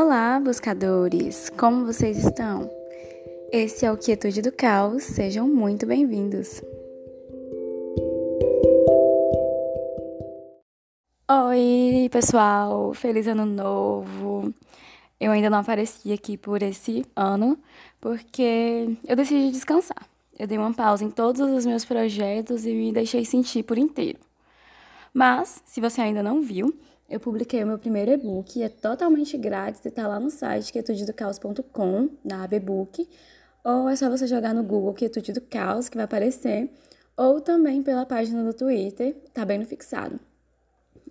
Olá, 0.00 0.38
buscadores! 0.38 1.50
Como 1.58 1.84
vocês 1.84 2.18
estão? 2.18 2.70
Esse 3.50 3.84
é 3.84 3.90
o 3.90 3.96
Quietude 3.96 4.40
do 4.40 4.52
Caos, 4.52 5.02
sejam 5.02 5.48
muito 5.48 5.84
bem-vindos! 5.86 6.62
Oi, 11.28 12.08
pessoal! 12.12 12.94
Feliz 12.94 13.26
Ano 13.26 13.44
Novo! 13.44 14.54
Eu 15.18 15.32
ainda 15.32 15.50
não 15.50 15.58
apareci 15.58 16.12
aqui 16.12 16.36
por 16.36 16.62
esse 16.62 17.04
ano 17.16 17.58
porque 18.00 18.96
eu 19.04 19.16
decidi 19.16 19.50
descansar. 19.50 20.08
Eu 20.38 20.46
dei 20.46 20.58
uma 20.58 20.72
pausa 20.72 21.02
em 21.02 21.10
todos 21.10 21.40
os 21.40 21.66
meus 21.66 21.84
projetos 21.84 22.64
e 22.64 22.72
me 22.72 22.92
deixei 22.92 23.24
sentir 23.24 23.64
por 23.64 23.76
inteiro. 23.76 24.27
Mas, 25.12 25.62
se 25.64 25.80
você 25.80 26.00
ainda 26.00 26.22
não 26.22 26.42
viu, 26.42 26.78
eu 27.08 27.18
publiquei 27.18 27.64
o 27.64 27.66
meu 27.66 27.78
primeiro 27.78 28.10
e-book, 28.10 28.62
é 28.62 28.68
totalmente 28.68 29.36
grátis 29.38 29.84
e 29.84 29.88
está 29.88 30.06
lá 30.06 30.20
no 30.20 30.30
site 30.30 30.72
quietudedocaos.com, 30.72 32.10
na 32.22 32.44
aba 32.44 32.56
e-book, 32.56 33.08
ou 33.64 33.88
é 33.88 33.96
só 33.96 34.10
você 34.10 34.26
jogar 34.26 34.54
no 34.54 34.62
Google 34.62 34.94
Quietude 34.94 35.32
do 35.32 35.40
Caos, 35.40 35.88
que 35.88 35.96
vai 35.96 36.04
aparecer, 36.04 36.70
ou 37.16 37.40
também 37.40 37.82
pela 37.82 38.06
página 38.06 38.44
do 38.44 38.52
Twitter, 38.52 39.16
tá 39.32 39.44
bem 39.44 39.58
no 39.58 39.64
fixado. 39.64 40.20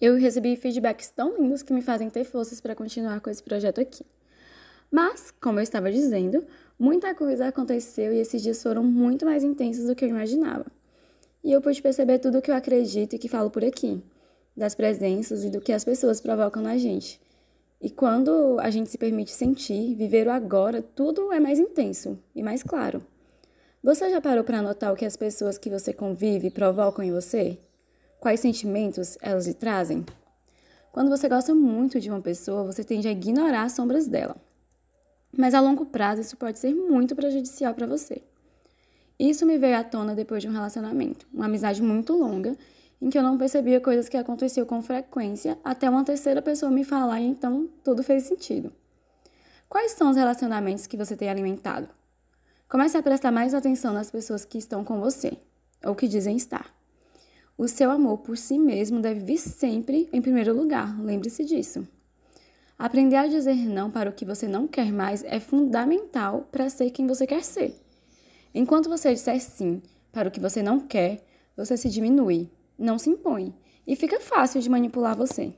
Eu 0.00 0.16
recebi 0.16 0.56
feedbacks 0.56 1.10
tão 1.10 1.36
lindos 1.36 1.62
que 1.62 1.72
me 1.72 1.80
fazem 1.80 2.10
ter 2.10 2.24
forças 2.24 2.60
para 2.60 2.74
continuar 2.74 3.20
com 3.20 3.30
esse 3.30 3.42
projeto 3.42 3.80
aqui. 3.80 4.04
Mas, 4.90 5.30
como 5.40 5.58
eu 5.58 5.62
estava 5.62 5.92
dizendo, 5.92 6.44
muita 6.78 7.14
coisa 7.14 7.46
aconteceu 7.46 8.12
e 8.12 8.18
esses 8.18 8.42
dias 8.42 8.62
foram 8.62 8.82
muito 8.82 9.24
mais 9.24 9.44
intensos 9.44 9.86
do 9.86 9.94
que 9.94 10.04
eu 10.04 10.08
imaginava. 10.08 10.66
E 11.42 11.52
eu 11.52 11.60
pude 11.60 11.82
perceber 11.82 12.18
tudo 12.18 12.38
o 12.38 12.42
que 12.42 12.50
eu 12.50 12.54
acredito 12.54 13.14
e 13.14 13.18
que 13.18 13.28
falo 13.28 13.50
por 13.50 13.64
aqui 13.64 14.02
das 14.56 14.74
presenças 14.74 15.44
e 15.44 15.50
do 15.50 15.60
que 15.60 15.72
as 15.72 15.84
pessoas 15.84 16.20
provocam 16.20 16.62
na 16.62 16.76
gente. 16.76 17.20
E 17.80 17.90
quando 17.90 18.58
a 18.60 18.70
gente 18.70 18.90
se 18.90 18.98
permite 18.98 19.32
sentir, 19.32 19.94
viver 19.94 20.28
o 20.28 20.30
agora, 20.30 20.82
tudo 20.82 21.32
é 21.32 21.40
mais 21.40 21.58
intenso 21.58 22.18
e 22.34 22.42
mais 22.42 22.62
claro. 22.62 23.04
Você 23.82 24.08
já 24.08 24.20
parou 24.20 24.44
para 24.44 24.62
notar 24.62 24.92
o 24.92 24.96
que 24.96 25.04
as 25.04 25.16
pessoas 25.16 25.58
que 25.58 25.68
você 25.68 25.92
convive 25.92 26.50
provocam 26.50 27.04
em 27.04 27.10
você? 27.10 27.58
Quais 28.20 28.38
sentimentos 28.38 29.18
elas 29.20 29.48
lhe 29.48 29.54
trazem? 29.54 30.06
Quando 30.92 31.08
você 31.08 31.28
gosta 31.28 31.52
muito 31.54 31.98
de 31.98 32.08
uma 32.08 32.20
pessoa, 32.20 32.62
você 32.62 32.84
tende 32.84 33.08
a 33.08 33.12
ignorar 33.12 33.64
as 33.64 33.72
sombras 33.72 34.06
dela. 34.06 34.36
Mas 35.36 35.54
a 35.54 35.60
longo 35.60 35.86
prazo 35.86 36.20
isso 36.20 36.36
pode 36.36 36.60
ser 36.60 36.72
muito 36.72 37.16
prejudicial 37.16 37.74
para 37.74 37.86
você. 37.86 38.22
Isso 39.22 39.46
me 39.46 39.56
veio 39.56 39.76
à 39.76 39.84
tona 39.84 40.16
depois 40.16 40.42
de 40.42 40.48
um 40.48 40.52
relacionamento, 40.52 41.28
uma 41.32 41.44
amizade 41.44 41.80
muito 41.80 42.12
longa 42.12 42.56
em 43.00 43.08
que 43.08 43.16
eu 43.16 43.22
não 43.22 43.38
percebia 43.38 43.80
coisas 43.80 44.08
que 44.08 44.16
aconteciam 44.16 44.66
com 44.66 44.82
frequência 44.82 45.56
até 45.62 45.88
uma 45.88 46.02
terceira 46.02 46.42
pessoa 46.42 46.72
me 46.72 46.82
falar 46.82 47.20
e 47.20 47.26
então 47.26 47.68
tudo 47.84 48.02
fez 48.02 48.24
sentido. 48.24 48.72
Quais 49.68 49.92
são 49.92 50.10
os 50.10 50.16
relacionamentos 50.16 50.88
que 50.88 50.96
você 50.96 51.16
tem 51.16 51.30
alimentado? 51.30 51.88
Comece 52.68 52.96
a 52.96 53.02
prestar 53.02 53.30
mais 53.30 53.54
atenção 53.54 53.92
nas 53.94 54.10
pessoas 54.10 54.44
que 54.44 54.58
estão 54.58 54.82
com 54.82 54.98
você, 54.98 55.38
ou 55.84 55.94
que 55.94 56.08
dizem 56.08 56.36
estar. 56.36 56.74
O 57.56 57.68
seu 57.68 57.92
amor 57.92 58.18
por 58.18 58.36
si 58.36 58.58
mesmo 58.58 59.00
deve 59.00 59.20
vir 59.20 59.38
sempre 59.38 60.08
em 60.12 60.20
primeiro 60.20 60.52
lugar, 60.52 61.00
lembre-se 61.00 61.44
disso. 61.44 61.86
Aprender 62.76 63.14
a 63.14 63.28
dizer 63.28 63.68
não 63.68 63.88
para 63.88 64.10
o 64.10 64.12
que 64.12 64.24
você 64.24 64.48
não 64.48 64.66
quer 64.66 64.90
mais 64.90 65.22
é 65.22 65.38
fundamental 65.38 66.48
para 66.50 66.68
ser 66.68 66.90
quem 66.90 67.06
você 67.06 67.24
quer 67.24 67.44
ser. 67.44 67.81
Enquanto 68.54 68.88
você 68.88 69.12
disser 69.12 69.40
sim 69.40 69.82
para 70.12 70.28
o 70.28 70.32
que 70.32 70.40
você 70.40 70.62
não 70.62 70.80
quer, 70.80 71.24
você 71.56 71.76
se 71.76 71.88
diminui, 71.88 72.50
não 72.78 72.98
se 72.98 73.10
impõe 73.10 73.54
e 73.86 73.96
fica 73.96 74.20
fácil 74.20 74.60
de 74.60 74.68
manipular 74.68 75.16
você. 75.16 75.54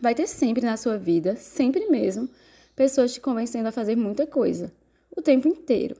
Vai 0.00 0.14
ter 0.14 0.26
sempre 0.26 0.64
na 0.64 0.76
sua 0.76 0.98
vida, 0.98 1.36
sempre 1.36 1.88
mesmo, 1.88 2.28
pessoas 2.74 3.14
te 3.14 3.20
convencendo 3.20 3.68
a 3.68 3.72
fazer 3.72 3.96
muita 3.96 4.26
coisa, 4.26 4.72
o 5.16 5.22
tempo 5.22 5.48
inteiro. 5.48 5.96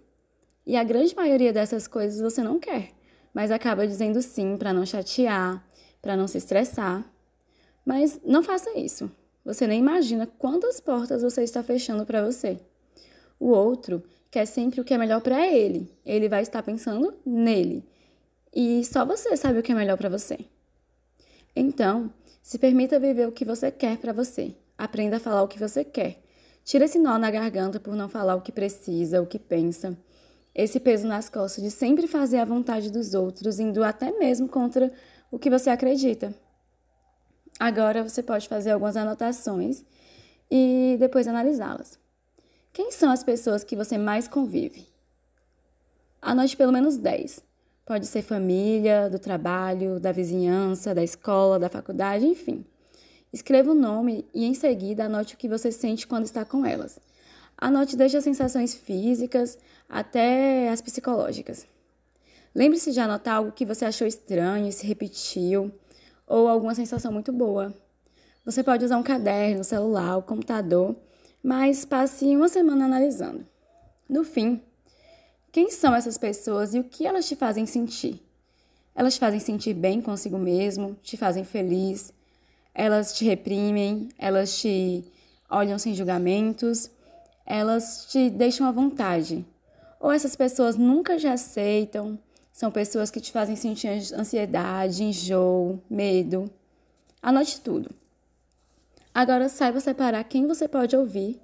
E 0.67 0.77
a 0.77 0.84
grande 0.84 1.14
maioria 1.14 1.53
dessas 1.53 1.87
coisas 1.87 2.21
você 2.21 2.43
não 2.43 2.59
quer, 2.59 2.91
mas 3.33 3.50
acaba 3.50 3.87
dizendo 3.87 4.21
sim 4.21 4.56
para 4.56 4.72
não 4.72 4.84
chatear, 4.84 5.65
para 6.03 6.16
não 6.16 6.27
se 6.27 6.38
estressar. 6.38 7.04
Mas 7.84 8.21
não 8.25 8.43
faça 8.43 8.77
isso. 8.77 9.10
Você 9.44 9.66
nem 9.66 9.78
imagina 9.78 10.27
quantas 10.27 10.81
portas 10.81 11.22
você 11.22 11.43
está 11.43 11.62
fechando 11.62 12.04
para 12.04 12.25
você. 12.25 12.59
O 13.38 13.50
outro 13.50 14.03
quer 14.31 14.47
sempre 14.47 14.81
o 14.81 14.84
que 14.84 14.94
é 14.94 14.98
melhor 14.98 15.20
para 15.20 15.47
ele. 15.47 15.91
Ele 16.04 16.28
vai 16.28 16.42
estar 16.42 16.62
pensando 16.62 17.14
nele 17.25 17.84
e 18.59 18.82
só 18.87 19.04
você 19.04 19.37
sabe 19.37 19.59
o 19.59 19.62
que 19.62 19.72
é 19.72 19.75
melhor 19.75 19.98
para 19.98 20.09
você. 20.09 20.38
Então, 21.54 22.10
se 22.42 22.59
permita 22.59 22.98
viver 22.98 23.28
o 23.28 23.32
que 23.32 23.44
você 23.44 23.70
quer 23.70 23.98
para 23.98 24.15
você. 24.15 24.54
Aprenda 24.78 25.19
a 25.19 25.20
falar 25.20 25.42
o 25.42 25.48
que 25.48 25.59
você 25.59 25.84
quer. 25.84 26.22
Tira 26.65 26.86
esse 26.86 26.98
nó 26.98 27.19
na 27.19 27.31
garganta 27.31 27.78
por 27.78 27.94
não 27.94 28.09
falar 28.09 28.34
o 28.34 28.41
que 28.41 28.50
precisa, 28.50 29.20
o 29.20 29.26
que 29.26 29.38
pensa. 29.38 29.94
Esse 30.54 30.81
peso 30.81 31.06
nas 31.06 31.28
costas 31.28 31.62
de 31.62 31.70
sempre 31.70 32.06
fazer 32.06 32.38
a 32.38 32.47
vontade 32.47 32.91
dos 32.91 33.12
outros, 33.12 33.60
indo 33.60 33.84
até 33.84 34.10
mesmo 34.10 34.48
contra 34.48 34.91
o 35.31 35.38
que 35.38 35.50
você 35.50 35.69
acredita. 35.69 36.34
Agora 37.60 38.03
você 38.03 38.22
pode 38.22 38.48
fazer 38.48 38.70
algumas 38.70 38.97
anotações 38.97 39.84
e 40.50 40.97
depois 40.98 41.28
analisá-las. 41.28 41.98
Quem 42.76 42.92
são 42.92 43.10
as 43.10 43.25
pessoas 43.25 43.64
que 43.64 43.75
você 43.75 43.97
mais 43.97 44.28
convive? 44.28 44.87
Anote 46.20 46.54
pelo 46.54 46.70
menos 46.70 46.98
10. 46.98 47.42
Pode 47.87 48.04
ser 48.04 48.20
família, 48.20 49.09
do 49.09 49.19
trabalho, 49.19 49.98
da 49.98 50.12
vizinhança, 50.12 50.94
da 50.94 51.03
escola, 51.03 51.59
da 51.59 51.70
faculdade, 51.70 52.26
enfim. 52.26 52.66
Escreva 53.32 53.70
o 53.70 53.75
nome 53.75 54.26
e 54.34 54.44
em 54.44 54.53
seguida 54.53 55.06
anote 55.06 55.36
o 55.36 55.38
que 55.38 55.48
você 55.48 55.72
sente 55.72 56.06
quando 56.06 56.26
está 56.26 56.44
com 56.44 56.66
elas. 56.66 57.00
Anote 57.56 57.97
desde 57.97 58.19
as 58.19 58.25
sensações 58.25 58.75
físicas 58.75 59.56
até 59.88 60.69
as 60.69 60.82
psicológicas. 60.82 61.66
Lembre-se 62.54 62.92
de 62.92 63.00
anotar 63.00 63.36
algo 63.36 63.53
que 63.53 63.65
você 63.65 63.86
achou 63.86 64.06
estranho 64.06 64.70
se 64.70 64.86
repetiu, 64.86 65.72
ou 66.26 66.47
alguma 66.47 66.75
sensação 66.75 67.10
muito 67.10 67.32
boa. 67.32 67.72
Você 68.44 68.62
pode 68.62 68.84
usar 68.84 68.98
um 68.98 69.03
caderno, 69.03 69.65
celular, 69.65 70.19
o 70.19 70.22
computador, 70.22 70.94
mas 71.47 71.84
passe 71.84 72.25
uma 72.34 72.49
semana 72.49 72.87
analisando. 72.87 73.47
No 74.09 74.25
fim, 74.25 74.61
quem 75.53 75.71
são 75.71 75.95
essas 75.95 76.19
pessoas 76.19 76.75
e 76.75 76.81
o 76.81 76.83
que 76.83 77.07
elas 77.07 77.29
te 77.29 77.37
fazem 77.37 77.65
sentir? 77.67 78.21
Elas 78.97 79.15
te 79.15 79.21
fazem 79.21 79.39
sentir 79.39 79.73
bem 79.73 80.01
consigo 80.01 80.39
mesmo, 80.39 80.97
te 81.05 81.17
fazem 81.17 81.45
feliz, 81.45 82.12
elas 82.75 83.12
te 83.12 83.25
reprimem, 83.25 84.09
elas 84.19 84.59
te 84.59 85.05
olham 85.49 85.79
sem 85.79 85.95
julgamentos, 85.95 86.91
elas 87.47 88.07
te 88.11 88.28
deixam 88.28 88.67
à 88.67 88.73
vontade. 88.73 89.47
Ou 90.01 90.11
essas 90.11 90.34
pessoas 90.34 90.75
nunca 90.75 91.17
te 91.17 91.28
aceitam, 91.28 92.19
são 92.53 92.73
pessoas 92.73 93.09
que 93.09 93.21
te 93.21 93.31
fazem 93.31 93.55
sentir 93.55 93.89
ansiedade, 94.17 95.05
enjoo, 95.05 95.81
medo. 95.89 96.51
Anote 97.23 97.61
tudo. 97.61 97.95
Agora 99.16 99.49
saiba 99.49 99.81
separar 99.81 100.22
quem 100.25 100.47
você 100.47 100.69
pode 100.69 100.94
ouvir 100.94 101.41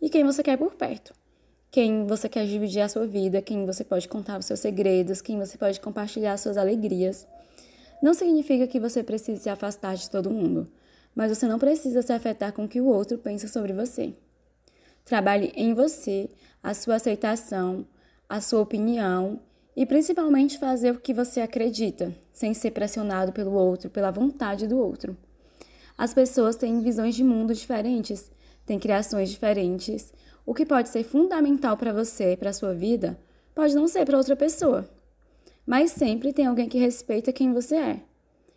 e 0.00 0.08
quem 0.08 0.22
você 0.22 0.44
quer 0.44 0.56
por 0.56 0.76
perto 0.76 1.12
quem 1.76 2.06
você 2.06 2.28
quer 2.28 2.46
dividir 2.46 2.80
a 2.80 2.88
sua 2.88 3.06
vida, 3.06 3.42
quem 3.42 3.66
você 3.66 3.84
pode 3.84 4.08
contar 4.08 4.38
os 4.38 4.46
seus 4.46 4.60
segredos, 4.60 5.20
quem 5.20 5.38
você 5.38 5.58
pode 5.58 5.78
compartilhar 5.78 6.32
as 6.32 6.40
suas 6.40 6.56
alegrias. 6.56 7.26
Não 8.02 8.14
significa 8.14 8.66
que 8.66 8.80
você 8.80 9.02
precise 9.02 9.42
se 9.42 9.50
afastar 9.50 9.94
de 9.94 10.08
todo 10.08 10.30
mundo, 10.30 10.70
mas 11.14 11.36
você 11.36 11.46
não 11.46 11.58
precisa 11.58 12.00
se 12.00 12.12
afetar 12.14 12.52
com 12.54 12.64
o 12.64 12.68
que 12.68 12.80
o 12.80 12.86
outro 12.86 13.18
pensa 13.18 13.46
sobre 13.48 13.74
você. 13.74 14.14
Trabalhe 15.04 15.52
em 15.54 15.74
você, 15.74 16.30
a 16.62 16.72
sua 16.72 16.94
aceitação, 16.94 17.86
a 18.26 18.40
sua 18.40 18.62
opinião 18.62 19.40
e 19.76 19.84
principalmente 19.84 20.58
fazer 20.58 20.92
o 20.92 21.00
que 21.00 21.12
você 21.12 21.42
acredita, 21.42 22.14
sem 22.32 22.54
ser 22.54 22.70
pressionado 22.70 23.32
pelo 23.32 23.52
outro, 23.52 23.90
pela 23.90 24.10
vontade 24.10 24.66
do 24.66 24.78
outro. 24.78 25.14
As 25.96 26.12
pessoas 26.12 26.56
têm 26.56 26.80
visões 26.80 27.14
de 27.14 27.24
mundo 27.24 27.54
diferentes, 27.54 28.30
têm 28.66 28.78
criações 28.78 29.30
diferentes, 29.30 30.12
o 30.44 30.52
que 30.52 30.66
pode 30.66 30.88
ser 30.90 31.02
fundamental 31.02 31.76
para 31.76 31.92
você 31.92 32.32
e 32.32 32.36
para 32.36 32.50
a 32.50 32.52
sua 32.52 32.74
vida 32.74 33.18
pode 33.54 33.74
não 33.74 33.88
ser 33.88 34.04
para 34.04 34.18
outra 34.18 34.36
pessoa. 34.36 34.88
Mas 35.66 35.90
sempre 35.90 36.32
tem 36.32 36.46
alguém 36.46 36.68
que 36.68 36.78
respeita 36.78 37.32
quem 37.32 37.52
você 37.52 37.76
é. 37.76 38.00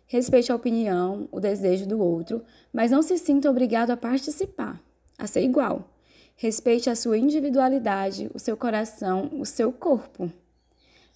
Respeite 0.06 0.52
a 0.52 0.54
opinião, 0.54 1.28
o 1.32 1.40
desejo 1.40 1.86
do 1.86 1.98
outro, 1.98 2.42
mas 2.72 2.90
não 2.90 3.00
se 3.00 3.16
sinta 3.16 3.50
obrigado 3.50 3.90
a 3.90 3.96
participar, 3.96 4.80
a 5.16 5.26
ser 5.26 5.42
igual. 5.42 5.88
Respeite 6.36 6.90
a 6.90 6.96
sua 6.96 7.16
individualidade, 7.16 8.30
o 8.34 8.38
seu 8.38 8.56
coração, 8.56 9.30
o 9.38 9.46
seu 9.46 9.72
corpo. 9.72 10.30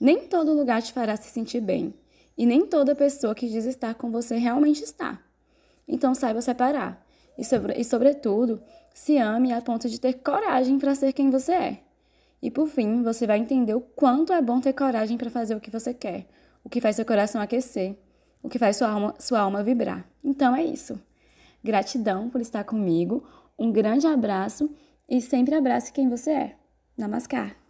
Nem 0.00 0.26
todo 0.26 0.54
lugar 0.54 0.82
te 0.82 0.92
fará 0.92 1.16
se 1.16 1.28
sentir 1.28 1.60
bem, 1.60 1.94
e 2.36 2.46
nem 2.46 2.66
toda 2.66 2.94
pessoa 2.94 3.34
que 3.34 3.48
diz 3.48 3.64
estar 3.64 3.94
com 3.94 4.10
você 4.10 4.36
realmente 4.36 4.82
está. 4.82 5.20
Então 5.86 6.14
saiba 6.14 6.40
separar 6.40 7.04
e, 7.36 7.44
sobre, 7.44 7.74
e, 7.74 7.84
sobretudo, 7.84 8.62
se 8.92 9.18
ame 9.18 9.52
a 9.52 9.60
ponto 9.60 9.88
de 9.88 10.00
ter 10.00 10.14
coragem 10.14 10.78
para 10.78 10.94
ser 10.94 11.12
quem 11.12 11.30
você 11.30 11.52
é. 11.52 11.80
E 12.40 12.50
por 12.50 12.68
fim, 12.68 13.02
você 13.02 13.26
vai 13.26 13.38
entender 13.38 13.74
o 13.74 13.80
quanto 13.80 14.32
é 14.32 14.40
bom 14.42 14.60
ter 14.60 14.72
coragem 14.72 15.16
para 15.16 15.30
fazer 15.30 15.54
o 15.54 15.60
que 15.60 15.70
você 15.70 15.94
quer, 15.94 16.26
o 16.62 16.68
que 16.68 16.80
faz 16.80 16.96
seu 16.96 17.04
coração 17.04 17.40
aquecer, 17.40 17.96
o 18.42 18.48
que 18.48 18.58
faz 18.58 18.76
sua 18.76 18.88
alma, 18.88 19.14
sua 19.18 19.40
alma 19.40 19.62
vibrar. 19.62 20.06
Então 20.22 20.54
é 20.54 20.62
isso. 20.62 21.00
Gratidão 21.62 22.28
por 22.28 22.40
estar 22.40 22.64
comigo. 22.64 23.26
Um 23.58 23.72
grande 23.72 24.06
abraço 24.06 24.70
e 25.08 25.20
sempre 25.20 25.54
abrace 25.54 25.92
quem 25.92 26.08
você 26.08 26.30
é. 26.30 26.56
Namaskar. 26.96 27.63